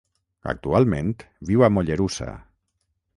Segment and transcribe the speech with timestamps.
[0.53, 1.11] Actualment
[1.51, 2.31] viu a Mollerussa.